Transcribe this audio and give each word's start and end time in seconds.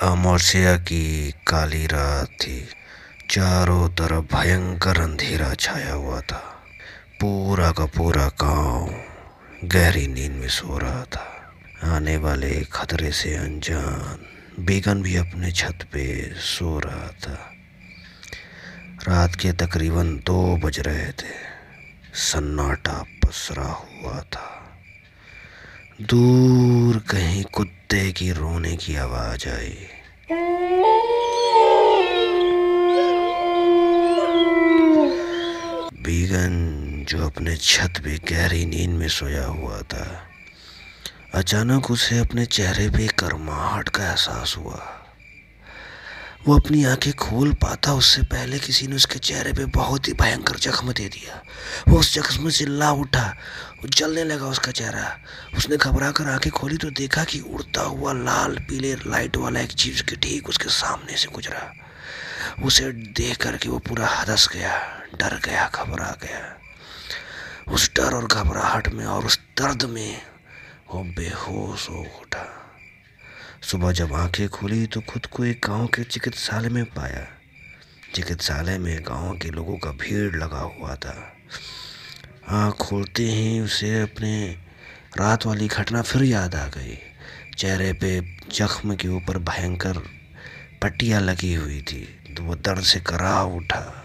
अमावस्या 0.00 0.76
की 0.76 1.34
काली 1.46 1.86
रात 1.86 2.26
थी 2.26 2.68
चारों 3.30 3.88
तरफ़ 3.88 4.36
भयंकर 4.36 5.00
अंधेरा 5.00 5.54
छाया 5.54 5.92
हुआ 5.92 6.20
था। 6.20 6.64
पूरा 7.20 7.70
का 7.70 7.86
पूरा 7.86 8.26
गाँव 8.26 9.04
गहरी 9.64 10.06
नींद 10.06 10.32
में 10.32 10.48
सो 10.48 10.78
रहा 10.78 11.04
था। 11.04 11.52
आने 11.84 12.16
वाले 12.16 12.64
खतरे 12.72 13.12
से 13.12 13.36
अनजान 13.36 14.18
बेगन 14.64 15.02
भी 15.02 15.16
अपने 15.16 15.52
छत 15.52 15.78
पे 15.92 16.34
सो 16.34 16.78
रहा 16.78 17.08
था। 17.08 17.52
रात 19.08 19.34
के 19.34 19.52
तकरीबन 19.52 20.16
दो 20.16 20.56
बज 20.56 20.80
रहे 20.80 21.08
थे। 21.08 21.56
सन्नाटा 22.14 23.04
पसरा 23.24 23.64
हुआ 23.64 24.20
था। 24.20 24.52
दूर 26.02 26.98
कहीं 26.98 27.35
की 28.16 28.32
रोने 28.32 28.76
की 28.76 28.96
आवाज़ 28.96 29.48
आई। 29.48 29.88
बीगन, 36.02 37.06
जो 37.08 37.26
अपने 37.26 37.56
छत 37.56 37.92
पे 38.04 38.18
गहरी 38.18 38.66
नींद 38.66 38.90
में 38.90 39.08
सोया 39.08 39.46
हुआ 39.46 39.80
था, 39.80 40.22
अचानक 41.34 41.90
उसे 41.90 42.18
अपने 42.18 42.46
चेहरे 42.46 42.88
पे 42.90 43.06
करमाहट 43.06 43.88
का 43.88 44.08
एहसास 44.08 44.56
हुआ। 44.58 44.95
वो 46.46 46.58
अपनी 46.58 46.84
आँखें 46.84 47.12
खोल 47.12 47.52
पाता 47.52 47.92
उससे 47.94 48.22
पहले 48.22 48.58
किसी 48.58 48.86
ने 48.86 48.96
उसके 48.96 49.18
चेहरे 49.18 49.52
पे 49.52 49.64
बहुत 49.64 50.08
ही 50.08 50.12
भयंकर 50.12 50.56
जख्म 50.56 50.92
दे 50.92 51.08
दिया। 51.08 51.42
वो 51.88 51.98
उस 51.98 52.14
जख्म 52.14 52.48
से 52.48 52.66
ला 52.66 52.92
उठा, 52.92 53.34
जलने 53.84 54.24
लगा 54.24 54.46
उसका 54.46 54.72
चेहरा। 54.72 55.18
उसने 55.56 55.76
घबरा 55.76 56.10
कर 56.10 56.28
आँखें 56.28 56.52
खोली 56.52 56.76
तो 56.76 56.90
देखा 56.90 57.24
कि 57.24 57.40
उड़ता 57.40 57.82
हुआ 57.82 58.12
लाल, 58.12 58.58
पीले 58.58 58.94
लाइट 58.94 59.36
वाला 59.36 59.60
एक 59.60 59.72
चीज़ 59.72 60.02
के 60.02 60.16
ठीक 60.16 60.48
उसके 60.48 60.68
सामने 60.68 61.16
से 61.16 61.28
गुजरा। 61.28 61.72
उसे 62.64 62.92
देख 62.92 63.36
करके 63.36 63.68
वो 63.68 63.78
पूरा 63.78 64.08
हदस 64.08 64.48
गया, 64.52 65.02
डर 65.18 65.40
गया, 65.44 65.70
घबरा 65.74 66.16
गया। 66.22 66.56
उस 67.74 67.90
डर 67.96 68.14
और 68.14 68.26
घबराहट 68.26 68.88
में 68.88 69.04
और 69.04 69.26
उस 69.26 69.38
दर्द 69.38 69.82
में 69.82 70.22
वो 70.94 71.02
बेहोश 71.02 71.90
हो 71.90 72.06
उठा। 72.22 72.55
सुबह 73.66 73.92
जब 73.92 74.12
आँखें 74.12 74.48
खुली 74.48 74.86
तो 74.86 75.00
खुद 75.00 75.26
को 75.26 75.44
एक 75.44 75.60
गाँव 75.68 75.86
के 75.86 76.04
चिकित्सालय 76.04 76.68
में 76.68 76.84
पाया। 76.84 77.26
चिकित्सालय 78.14 78.78
में 78.78 79.02
गाँव 79.02 79.38
के 79.38 79.50
लोगों 79.50 79.78
का 79.78 79.90
भीड़ 79.90 80.36
लगा 80.36 80.58
हुआ 80.58 80.94
था। 80.94 81.32
आँख 82.48 82.74
खोलते 82.74 83.22
ही 83.22 83.60
उसे 83.60 84.02
अपने 84.02 84.56
रात 85.18 85.46
वाली 85.46 85.68
घटना 85.68 86.02
फिर 86.02 86.22
याद 86.22 86.54
आ 86.54 86.66
गई। 86.66 86.98
चेहरे 87.58 87.92
पे 87.92 88.38
जख्म 88.52 88.96
के 88.96 89.08
ऊपर 89.08 89.38
भयंकर 89.38 89.98
पट्टियाँ 90.82 91.20
लगी 91.20 91.54
हुई 91.54 91.82
थी। 91.82 92.34
तो 92.36 92.42
वो 92.42 92.54
दर्द 92.54 92.82
से 92.82 93.00
करा 93.00 93.42
उठा। 93.42 94.04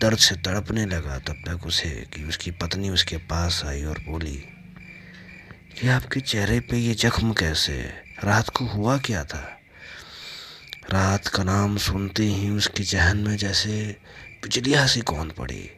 दर्द 0.00 0.18
से 0.18 0.34
तड़पने 0.36 0.86
लगा 0.86 1.18
तब 1.18 1.42
तक 1.46 1.66
उसे 1.66 2.06
कि 2.14 2.24
उसकी 2.24 2.50
पत्नी 2.50 2.90
उसके 2.90 3.16
पास 3.16 3.62
आई 3.66 3.84
और 3.84 3.98
बोली 3.98 4.42
कि 5.80 5.88
आपके 5.88 6.20
चेहरे 6.20 6.60
पे 6.60 6.76
ये 6.76 6.94
जख्म 6.94 7.32
कैसे 7.32 7.72
है? 7.72 8.05
रात 8.24 8.48
को 8.48 8.64
हुआ 8.64 8.98
क्या 8.98 9.24
था? 9.24 9.60
रात 10.90 11.28
का 11.28 11.42
नाम 11.42 11.76
सुनते 11.76 12.22
ही 12.22 12.50
उसके 12.50 12.82
जहन 12.82 13.16
में 13.16 13.36
जैसे 13.36 13.96
बिजलिया 14.42 14.86
सी 14.86 15.00
कौन 15.00 15.30
पड़ी। 15.30 15.70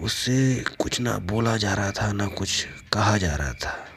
उससे 0.00 0.64
कुछ 0.78 1.00
ना 1.00 1.18
बोला 1.18 1.56
जा 1.56 1.74
रहा 1.74 1.90
था, 1.90 2.12
ना 2.12 2.26
कुछ 2.26 2.66
कहा 2.92 3.18
जा 3.18 3.36
रहा 3.36 3.52
था। 3.52 3.88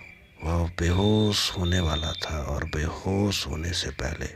वह 0.44 0.68
बेहोश 0.80 1.58
होने 1.58 1.80
वाला 1.80 2.12
था 2.12 2.38
और 2.44 2.64
बेहोश 2.64 3.48
होने 3.48 3.74
से 3.74 3.90
पहले 3.90 4.30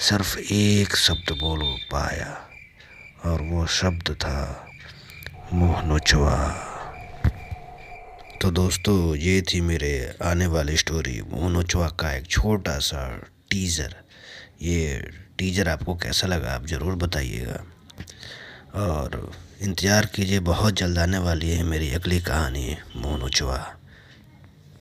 सिर्फ़ 0.00 0.38
एक 0.38 0.96
शब्द 0.96 1.32
बोल 1.32 1.78
पाया 1.92 2.48
और 3.24 3.42
वो 3.42 3.66
शब्द 3.66 4.10
था, 4.10 4.68
मुँह 5.52 5.82
नोचवा। 5.82 6.68
तो 8.42 8.50
दोस्तों, 8.50 9.14
ये 9.16 9.40
थी 9.42 9.60
मेरे 9.60 10.18
आने 10.22 10.46
वाली 10.46 10.76
स्टोरी 10.76 11.20
मोनो 11.30 11.62
चौक 11.62 11.94
का 11.94 12.10
एक 12.12 12.26
छोटा 12.26 12.78
सा 12.82 13.02
टीज़र 13.50 13.94
ये 14.62 14.98
टीज़र 15.38 15.68
आपको 15.68 15.94
कैसा 15.94 16.26
लगा, 16.26 16.54
आप 16.54 16.66
ज़रूर 16.66 16.94
बताइएगा। 16.96 17.60
और 18.82 19.30
इंतज़ार 19.62 20.06
कीजिए, 20.14 20.40
बहुत 20.40 20.74
जल्द 20.74 20.98
आने 20.98 21.18
वाली 21.18 21.50
है 21.50 21.62
मेरी 21.64 21.92
अगली 21.94 22.20
कहानी 22.20 22.76
मोनो 22.96 23.28
चौहा 23.28 23.62